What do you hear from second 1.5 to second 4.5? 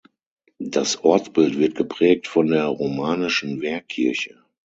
wird geprägt von der romanischen Wehrkirche.